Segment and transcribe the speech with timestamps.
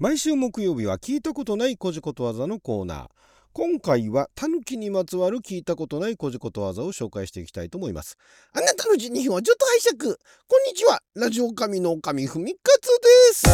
[0.00, 3.08] 毎週木曜日は聞いたことないこじことわざのコーナー。
[3.52, 8.18] 今回はタヌキにまつわる聞いたことないこじことわざを紹介していきたいと思います。
[8.52, 10.16] あなたの人2分はちょっと拝借
[10.48, 11.00] こんにちは。
[11.14, 13.46] ラジオ神の神ふみかつです。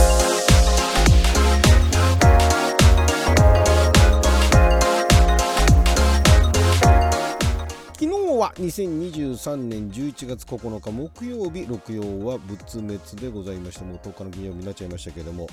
[7.93, 11.67] 昨日は2023年11月9日木曜日。
[11.69, 15.47] 六曜は仏滅でございましてもう10日の金曜日になっちゃいましたけれども、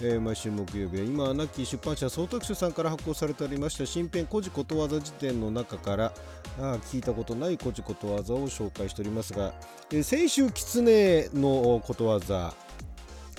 [0.00, 6.12] えー毎週木曜日は今亡き出版社総託書さんから発行されておりました新編「古事ことわざ辞典」の中から
[6.58, 9.54] あ聞いたことない古事ことわざを紹介しておりますが、
[9.92, 12.54] えー先週狐のことわざ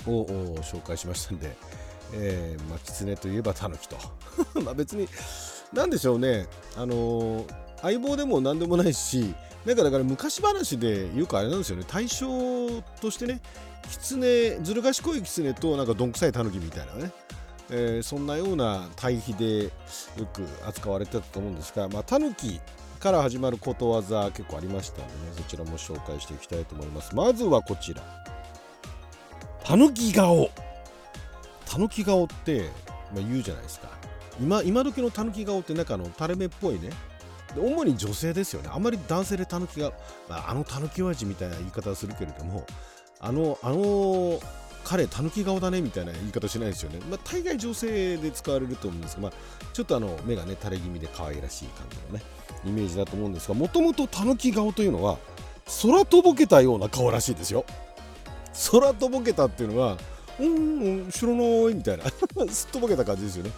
[0.06, 0.24] を
[0.62, 1.56] 紹介しましたんで、
[2.14, 3.96] えーまあ、狐といえばタヌキと。
[4.62, 5.08] まあ別に
[5.72, 6.46] 何でしょうね。
[6.76, 9.34] あのー相棒でも何でもないし
[9.66, 11.84] なんかだから昔話でよくあれなんですよね。
[11.86, 12.26] 対象
[13.02, 13.42] としてね
[13.90, 17.12] 狐ずる賢い狐となんかどんくさいタヌキみたいなね、
[17.70, 19.70] えーそんなような対比でよ
[20.32, 22.60] く扱われてたと思うんですが、まあ、タヌキ
[22.98, 27.14] から始まることわざ結構ありましたのでねそちらも紹介していきたいと思います。
[27.14, 28.02] まずはこちら。
[29.62, 30.50] タヌキ顔。
[31.64, 32.70] タヌキ顔って、
[33.14, 33.88] まあ、言うじゃないですか。
[34.40, 36.90] 今今時のタヌキ顔ってなんかあの垂れ目っぽいね。
[37.56, 38.70] 主に女性ですよね。
[38.72, 39.92] あんまり男性でタヌキが、
[40.28, 42.66] まあ、あのタヌキ親父みたいな言い方をするけれども
[43.26, 44.40] あのあの
[44.84, 49.32] 彼タヌキ顔だねみたいな言い方しないですよね、まあ、大概女性で使われると思うんですが、まあ、
[49.72, 52.24] ちょっとあの目がね垂れ気味で可愛らしい感じのね
[52.64, 55.18] イメージだと思うんですがもともとタヌキ顔というのは
[55.82, 57.64] 空とぼけたような顔らしいですよ。
[58.70, 59.98] 空とぼけたっていうのは
[60.38, 62.04] うんうん知らないみたいな。
[62.48, 63.50] すっとぼけた感じですよね。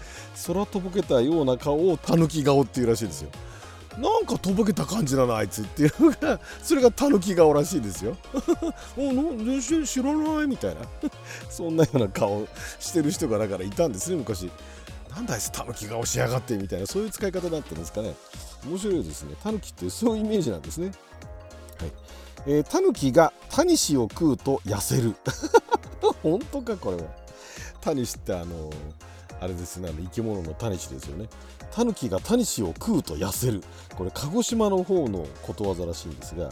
[0.47, 3.30] 空とぼけたような顔をタヌキ顔っていうらしいですよ。
[3.98, 8.16] なんかとぼけた感じだなあいつっていうのがそれがタヌキ顔らしいですよ。
[8.96, 10.82] おなん全然知らないみたいな。
[11.50, 12.46] そんなような顔
[12.78, 14.50] してる人がだからいたんですね昔。
[15.10, 18.14] なんだあいつタヌキ顔しやがってみたいなそういう使い方だったんですかね。
[18.64, 19.34] 面白いですね。
[19.42, 20.92] タヌキってそういうイメージなんですね。
[21.81, 21.92] はい。
[22.47, 25.16] えータヌキがタニシを食うと痩せる。
[26.22, 27.03] 本当かこれは。
[27.81, 28.70] タニシってあの
[29.41, 31.28] あれですねあの生き物のタニシですよね。
[31.71, 33.62] タヌキがタニシを食うと痩せる。
[33.97, 36.50] これ鹿児島の方のことわざらしいんですが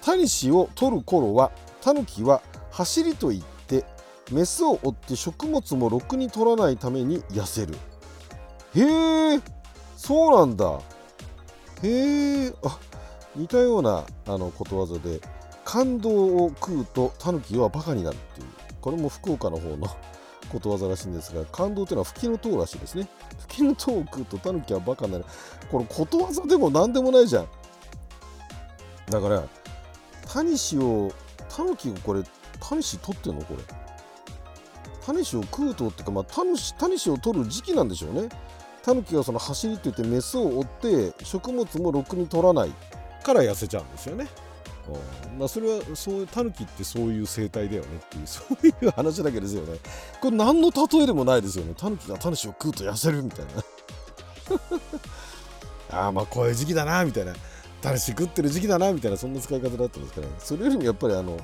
[0.00, 3.84] タニシを取る頃はタヌキは走りといって
[4.32, 7.74] メスを追って食物もろくに取らないために痩せる。
[8.74, 9.40] へえ
[9.96, 10.80] そうなんだ。
[11.82, 12.78] へえあ
[13.36, 15.20] 似たようなあのことわざで
[15.64, 18.46] 感動を食うとタヌキはバカになるっていう。
[18.80, 19.88] これも福岡の方の
[20.54, 23.08] ことわざらしいんですが感動というのは吹きの塔らしいですね。
[23.40, 25.24] 吹きの塔を食うとタヌキはバカになる。
[25.70, 27.48] これことわざでも何でもないじゃん。
[29.10, 29.42] だから
[30.32, 31.12] タニシを
[31.48, 32.22] タヌキがこれ
[32.60, 33.62] タニシ取ってんのこれ。
[35.04, 38.28] タニシを食うとっていうか、まあ、タニシタニシを取る時期なんでしょうね。
[38.84, 42.72] タヌキがその走りって言ってメスを追って食物もろくに取らない
[43.24, 44.28] から痩せちゃうんですよね。
[45.38, 49.78] まあ、それはそういうタヌキってそういう生態だよねっていうそういう話だけですよね。
[50.20, 51.74] これ何の例えでもないですよね。
[51.76, 53.52] タヌキがタヌシを食うと痩せるみたいな。
[56.04, 57.34] ああまあこういう時期だなみたいな。
[57.80, 61.38] タヌシ食ってる時期だなみたいなそんな使い方だったんですから、ね、それよりもやっぱりあの、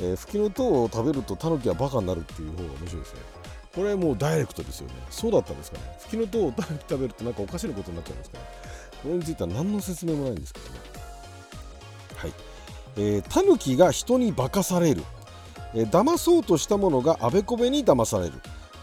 [0.00, 3.20] えー、吹きの塔を食べるとタヌキはバカになるっていう方が面白いですね。
[3.74, 4.94] これもうダイレクトですよね。
[5.10, 5.96] そうだったんですかね。
[6.00, 8.44] 吹きの塔をタヌキ食べるとなんかおかしなことになっちゃうんですかね。
[9.02, 10.80] これについては何の説明もないんですけどね。
[12.16, 12.32] はい。
[12.96, 15.02] えー、タヌキが人に化かされる、
[15.74, 18.32] えー、騙そうとしたものがあべこべに騙される。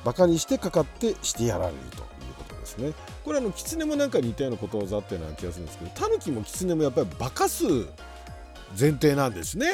[0.03, 2.03] バカにしてかかってしてやられるという
[2.37, 2.93] ことですね。
[3.23, 7.63] これあの狐もなんか似たようなことわざあったような気がするんですけどタヌキも狐もやっぱり化かす
[8.77, 9.71] 前提なんですね。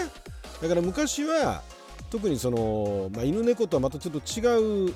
[0.61, 1.63] だから昔は
[2.11, 4.93] 特にその、まあ、犬猫とはまたちょっと違う、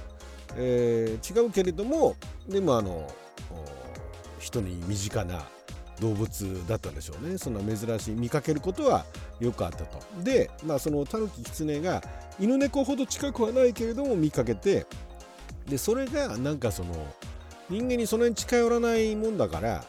[0.56, 2.16] えー違うけれども
[2.48, 3.10] でもあのお
[4.40, 5.48] 人に身近な
[6.04, 7.38] 動物だったんでしょうね。
[7.38, 9.06] そんな珍しい見かけることは
[9.40, 10.00] よくあったと。
[10.22, 12.04] でまあそのタヌキキツネが
[12.40, 14.86] 犬猫ほど近くはないけれども見かけて
[15.68, 16.94] でそれがなんかその
[17.70, 19.86] 人間にそんなに近寄らないもんだから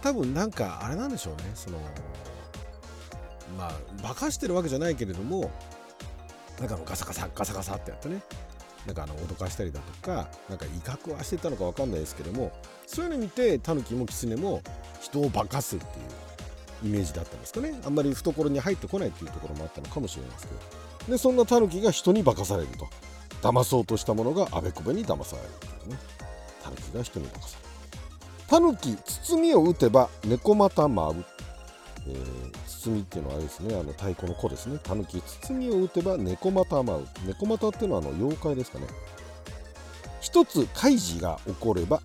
[0.00, 1.50] 多分なんかあれなんでしょうね。
[1.56, 1.78] その
[3.58, 5.50] まあ化かしてるわけじゃないけれども
[6.60, 8.22] なんかのガサガサガサガサってやってね。
[8.88, 12.50] なんかあの脅かしたりだとかなんか威嚇はしてたのか分かんないですけども
[12.86, 14.62] そういうの見てタヌキもキツネも
[15.02, 15.88] 人を化かすってい
[16.86, 17.78] うイメージだったんですかね。
[17.84, 20.54] あんまり懐に入ってこないっていうところもあったのかもしれないですけ
[21.06, 21.12] ど。
[21.12, 22.88] でそんなタヌキが人に化かされると。
[23.42, 25.98] 騙そうとしたものがあべこべに騙されるっていうね。
[26.62, 27.68] タヌキが人に化かされる。
[28.46, 28.96] タヌキ
[29.26, 31.24] 包みを打てば猫股舞う、
[32.06, 34.78] えー包っていうのはあれですねあの太鼓の子ですね。
[34.82, 37.06] タヌキ包みを打てば猫股舞う。
[37.26, 38.86] 猫股っていうのはあの妖怪ですかね。
[40.20, 42.00] 一つ開示が起これば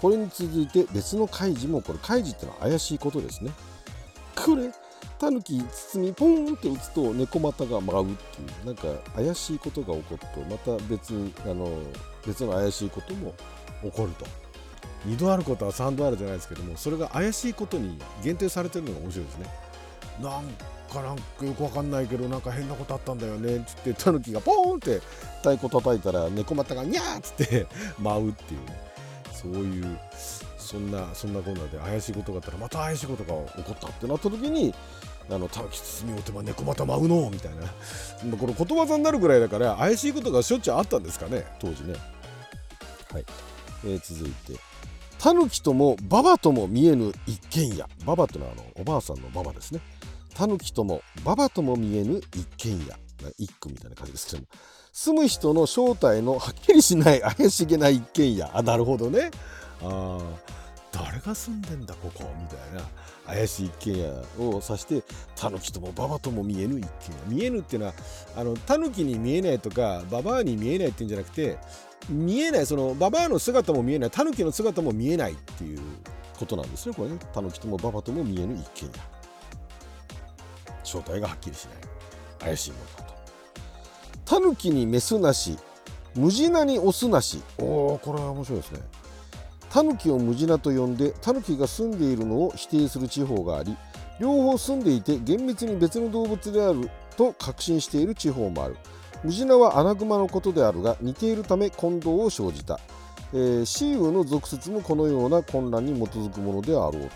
[0.00, 1.98] これに続いて別の開示もこる。
[2.00, 3.50] 開示ってのは怪しいことですね。
[4.34, 4.70] これ
[5.18, 8.82] タヌキ包みポーンって打つと猫股が舞うっていうなんか
[9.14, 11.68] 怪しいことが起こるとまた別にあの
[12.26, 13.34] 別の怪しいことも
[13.82, 14.26] 起こると。
[15.06, 19.46] 2度あることは3度あるじゃないですけどもそれが怪しいことに限定されてるのが面白いですね。
[20.20, 20.44] なん
[20.92, 25.00] かなんかよくわかんないけどなんか変なことあったんだよねっつってタヌキがポーンって
[25.38, 27.66] 太鼓叩いたら猫股がニャーっつって
[27.98, 28.80] 舞うっていうね
[29.32, 29.98] そういう
[30.58, 34.74] そんなそんなこんなで怪しいことがあったらまた怪しいことが起こったってなった時に
[35.28, 37.66] あの、タヌキ包みお手間猫股舞うのみたいな。
[38.38, 41.94] これことわざになるぐらいだから怪しいことがしょっちゅうあったんですかね、当時ね。
[43.12, 43.24] はい。
[43.84, 44.60] えー、続いて。
[45.18, 47.86] タヌキともババとも見えぬ一軒家。
[48.04, 49.80] ババというのはあのおばあさんのババですね。
[50.34, 52.96] タヌキともババとも見えぬ一軒家。
[53.38, 54.48] 一句みたいな感じですけども。
[54.92, 58.44] 住む人の正体のはっきりしない怪しげな一軒家。
[58.44, 59.30] あ、なるほどね。
[59.82, 60.18] あ。
[60.92, 62.24] 誰が住んでんだここ？
[62.40, 62.82] みたいな
[63.26, 64.08] 怪しい一軒家
[64.38, 65.02] を指して
[65.34, 67.94] タヌキともババとも見えぬ一軒家見えぬっていうのは
[68.34, 71.58] あのタヌキに見えないとかババアに見えないっていうんじゃなくて
[72.08, 74.10] 見えないそのババアの姿も見えない。
[74.10, 75.80] タヌキの姿も見えないっていう
[76.38, 77.10] ことなんですねこれ。
[77.10, 78.92] ねタヌキともババとも見えぬ一軒家
[80.84, 81.74] 正体がはっきりしない
[82.38, 83.14] 怪しいものだと
[84.24, 85.58] タヌキにメスなし
[86.14, 87.42] ムジナにオスなし。
[87.58, 88.80] おおこれは面白いですね。
[89.68, 90.70] タヌキをムジナと。
[90.70, 93.76] 呼んでタヌキが住んでいるのを否定する地方があり
[94.18, 98.76] 両方住んでいて厳密に別の動物であると確信している地方もある。
[99.26, 102.78] ムジナはアナグマのことであるが似ているため混同を生じた、
[103.32, 107.08] えー、シーウの俗説もこのような混乱に基づくものであろうと。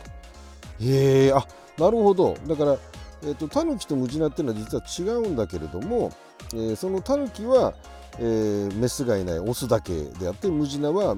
[0.81, 1.47] へえあ
[1.79, 2.37] なるほど。
[2.47, 2.77] だから、
[3.23, 6.11] えーと、タヌキとムジナっていうのは実は違うんだけれども、
[6.53, 7.75] えー、そのタヌキは、
[8.19, 11.17] えー、メスがいないオスだけであってムジナは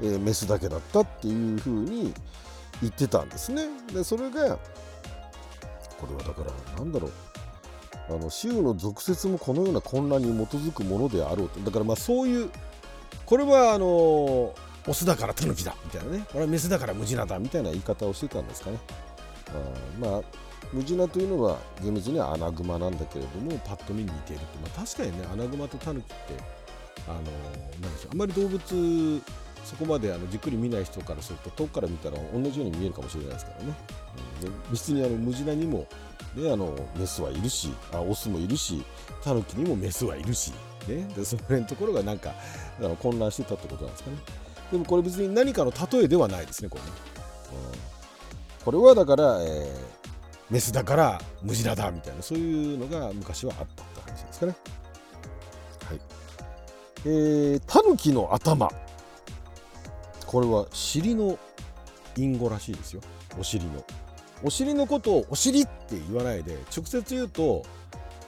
[0.00, 2.12] えー、メスだけだったっていうふうに
[2.82, 3.62] 言ってたんですね。
[3.92, 4.58] でそれが
[5.98, 7.12] これはだからなんだろう。
[8.08, 11.60] あの州の俗説もこのような混乱に基づくものであろうと。
[11.60, 12.50] だからまあそういう
[13.24, 14.54] これはあのオ
[14.92, 16.24] スだからタヌキだみたいなね。
[16.28, 18.78] これはメスだからムジナだみたいな言い方をしてたんですかね。
[19.48, 20.22] あまあ
[20.72, 26.42] ムジナというのは厳密にはアナグマなんだけれどもパッと見に似ていると、まあ、確かにねアナグマとタヌキって
[27.08, 28.10] あのなんでしょう。
[28.12, 29.22] あんまり動物
[29.64, 33.74] そこまであのじっくり見ない人からすると遠くから見たら同じように見えるかもしれないですからね、
[34.44, 35.88] うん、別にあのムジナにも、
[36.36, 38.84] ね、あのメスはいるしあオスもいるし
[39.24, 40.52] タヌキにもメスはいるし、
[40.86, 42.34] ね、でその辺のところがなんか
[42.78, 44.16] あの混乱してたってことなんですかね。
[44.70, 46.88] でもこれ別に何かの例えではないですねこれね、
[48.58, 49.68] うん、これはだから、えー、
[50.50, 54.56] メスだからムジナだみたいなそういうのが昔はあったって話ですかね。
[55.88, 56.00] はい。
[57.04, 58.70] えー、タヌキの頭。
[60.26, 61.38] これは尻の
[62.16, 63.00] 隠語らしいですよ。
[63.38, 63.84] お尻の。
[64.46, 67.64] お尻のことをお尻って言わないで直接言うと、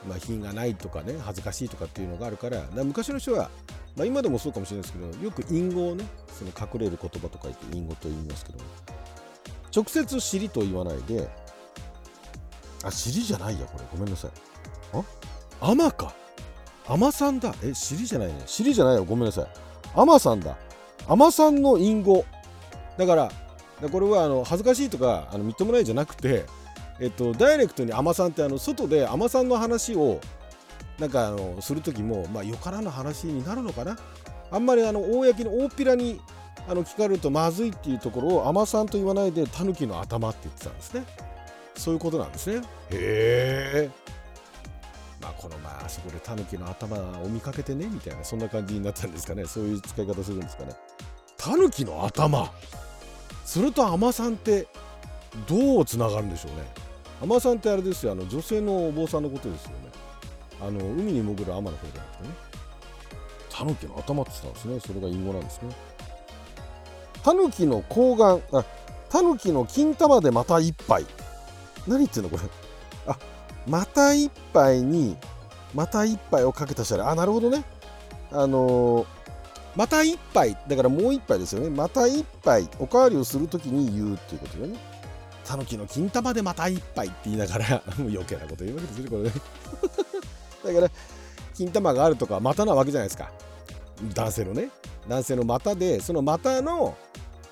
[0.09, 3.51] まあ、品がないとかね恥ずかしいとかっていうのがあるから昔の人は、
[3.97, 6.05] まあ、今でもそうかもしれないですけどよく隠語をね
[6.37, 8.59] その隠れる言葉とか言って隠語と言いますけど
[9.75, 11.29] 直接尻と言わないで
[12.85, 13.85] あ尻じゃないやこれ。
[13.93, 14.31] ごめんなさい。
[14.95, 15.03] あ？
[15.61, 16.15] 甘か？
[16.87, 17.55] 甘さんだ。
[17.65, 18.43] え尻じゃないね。
[18.47, 19.05] 尻じゃないよ。
[19.05, 19.47] ごめんなさい。
[19.95, 20.57] 甘さんだ。
[21.09, 22.25] 甘さんの隠語。
[22.97, 23.33] だから
[23.87, 26.47] これはあの恥ずかしいとかあのみっともないじゃなくて、
[26.99, 30.21] えっと、ダイレクトに甘さんってあの外で甘さんの話を
[30.99, 33.97] なんかあのする時も、まあ、よからぬ話になるのかな。
[34.51, 36.21] あんまりあの公に大っぴらに
[36.69, 41.05] あの聞かれるとまずいっていうところを甘さんと言わないでタヌキの頭って言ってたんですね。
[41.77, 42.67] そういうことなんですね。
[42.91, 43.91] へえ。
[45.21, 49.45] まあこのまああそこでタヌキの頭を見かけてねみたいなそんな感じになったんですかね。
[49.47, 50.73] そういう使い方するんですかね。
[51.37, 52.51] タヌキの頭
[53.49, 54.67] それと海さんって
[55.49, 56.69] どうつながるんでしょうね。
[57.23, 59.77] 海さんってあれですよあの女性のお坊さんのことですよね。
[60.61, 62.35] あの海に潜る海女の方じゃなくてね。
[63.49, 64.81] タヌキの頭って言ったんですね。
[64.81, 65.75] それが隠語なんですね。
[67.23, 68.65] タヌキの睾丸あ
[69.09, 71.07] タヌキの金玉でまた一杯。
[71.87, 72.43] 何言ってんのこれ。
[73.07, 73.19] あ
[73.67, 75.17] また一杯に
[75.75, 77.03] また一杯をかけたしゃれ。
[77.03, 77.65] あなるほどね。
[78.31, 79.07] あのー、
[79.79, 81.71] また一杯だからもう一杯ですよね。
[81.71, 84.77] また一杯おかわりをするときに言うっていうことよね。
[85.45, 89.31] たぬきの金玉でまた一杯って言いながらもう 余計なこと言うわけですよこれね。
[90.75, 90.91] だから
[91.55, 93.31] 金玉があるとか股なわけじゃないですか。
[94.15, 94.69] 男性のね。
[95.07, 96.97] 男性の股でその股の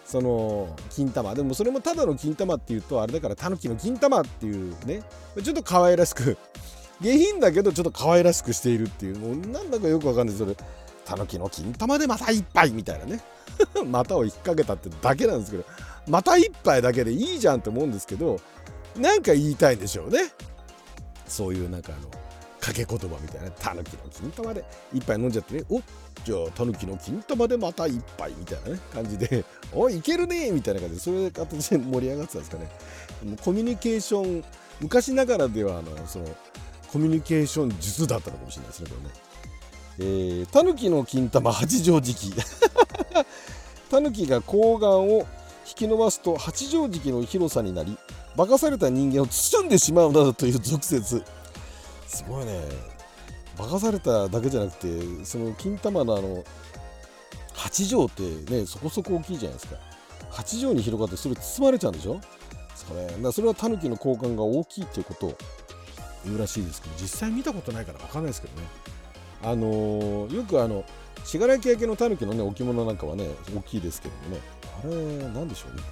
[0.04, 1.32] その金玉。
[1.32, 5.04] でもそれもただの金玉っていうとあれだからタヌキの金玉っていうね。
[5.44, 6.36] ちょっと可愛らしく
[7.00, 9.16] 下品だけどちょっと可愛らしくしているっていう。
[9.16, 10.56] もうなんだかよくわかんないそれ。
[11.06, 13.20] たぬきの金玉でまた一杯みたいなね。
[13.86, 15.64] またを引っ掛けたってだけなんですけど
[16.08, 18.38] また一杯だけでいいじゃんって思うんですけど
[18.96, 20.30] なんか言いたいんでしょうね。
[21.26, 22.10] そういうなんかあの
[22.60, 25.64] 掛け言葉みたいなたぬきの金玉で一杯飲んじゃってね。
[25.70, 25.80] お
[26.24, 29.44] じゃあたぬきの金玉でまた一杯みたいなね感じで。
[29.72, 32.68] おいいけるねみたいな感じでそういう形で盛り上がってたんですかね。
[33.42, 34.44] コミュニケーション
[34.80, 36.26] 昔ながらではあのその
[36.92, 39.14] コミュニケーション術だったのかもしれないですねこれね。
[39.98, 42.32] え、タヌキの金玉八丈敷。
[43.90, 45.26] タヌキが睾丸を
[45.68, 47.96] 引き伸ばすと八丈敷の広さになり
[48.36, 51.22] 化かされた人間を包んでしまうなどという俗説。
[52.06, 52.62] すごいね。
[53.56, 56.44] 化かされただけじゃなくてその金玉のあの
[57.54, 59.76] 8畳ってねそこそこ大きいじゃないですか。
[60.32, 62.20] 8畳に広がってそれ包まれちゃうんでしょ？
[62.74, 65.38] それだそれはタヌキの交換が大きいっていうことを
[66.26, 68.66] 言うらしいですけど実際見たことないから分かんないですけどね。
[69.42, 70.84] あのー、よくあの
[71.24, 74.40] 信楽焼のタヌキのね置物なんかはね大きいですけどもね。
[74.82, 75.82] あれなんでしょうね。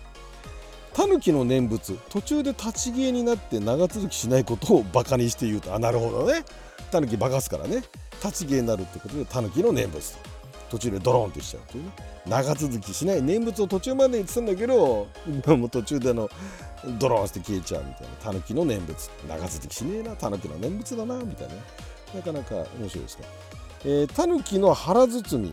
[0.93, 6.45] タヌキの念仏途中で立ち消えになって長続きしないことをバカにして言うとあなるほどね。
[6.93, 7.83] タヌキバカすからね。
[8.23, 10.35] 立ち消えになるってことでタヌキの念仏と。
[10.71, 11.91] 途中でドローンとしちゃうというね。
[12.27, 13.23] 長続きしない。
[13.23, 15.09] 念仏を途中まで言ってたんだけど
[15.47, 16.29] もう途中であの
[16.99, 18.09] ドローンして消えちゃうみたいな。
[18.23, 19.11] タヌキの念仏。
[19.29, 20.15] 長続きしねえな。
[20.15, 21.55] タヌキの念仏だなみたいな
[22.15, 23.25] なかなか面白いですね。
[23.85, 25.53] えー、タヌキの腹包み。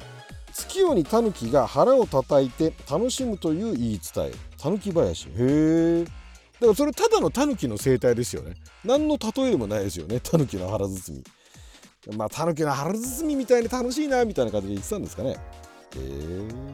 [0.53, 4.31] 月夜にタヌキが腹を叩いて楽しむという言い伝え。
[4.57, 8.55] タヌキ林へえだからそれただのタヌキの生態ですよね。
[8.83, 10.19] 何の例えでもないですよね。
[10.19, 11.23] タヌキの腹包
[12.07, 12.15] み。
[12.15, 15.31] まあタヌキの腹包みみたいに楽しいなみたいな感じで言ってたんですかね。
[15.31, 15.35] へ
[15.97, 16.70] え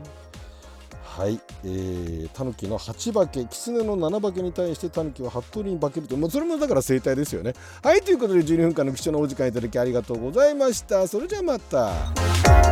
[1.17, 7.53] はい、えー、タヌキの8化け、キツネの7化けに対してタヌキは8通りに化けると、もうそれもだから生態ですよね。
[7.81, 11.07] はい、ということで12分間の貴重なお時間いただきありがとうございました。
[11.07, 12.66] それじゃあまた。